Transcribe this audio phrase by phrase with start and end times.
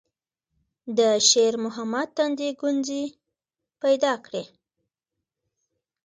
[0.97, 0.99] د
[1.29, 3.03] شېرمحمد تندي ګونځې
[3.81, 4.43] پيدا کړې.